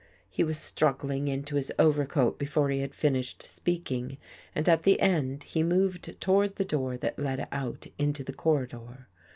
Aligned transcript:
He 0.31 0.43
was 0.43 0.57
struggling 0.57 1.27
into 1.27 1.57
his 1.57 1.71
overcoat 1.77 2.39
before 2.39 2.71
he 2.71 2.79
had 2.81 2.95
finished 2.95 3.43
speaking, 3.43 4.17
and 4.55 4.67
at 4.67 4.81
the 4.81 4.99
end 4.99 5.43
he 5.43 5.61
moved 5.61 6.19
toward 6.19 6.55
the 6.55 6.65
door 6.65 6.97
that 6.97 7.19
led 7.19 7.47
out 7.51 7.85
into 7.99 8.23
the 8.23 8.33
corridor. 8.33 9.07